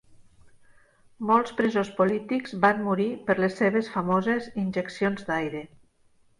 [1.31, 5.67] Molts presos polítics van morir per les seves famoses injeccions d'aire.